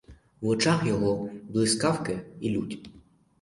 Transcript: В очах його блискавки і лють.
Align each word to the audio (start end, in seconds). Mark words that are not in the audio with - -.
В 0.41 0.47
очах 0.49 0.85
його 0.87 1.29
блискавки 1.49 2.19
і 2.39 2.49
лють. 2.49 2.89